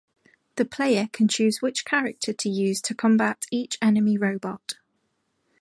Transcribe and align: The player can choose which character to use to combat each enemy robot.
The 0.55 0.65
player 0.65 1.09
can 1.13 1.27
choose 1.27 1.61
which 1.61 1.85
character 1.85 2.33
to 2.33 2.49
use 2.49 2.81
to 2.81 2.95
combat 2.95 3.45
each 3.51 3.77
enemy 3.83 4.17
robot. 4.17 4.77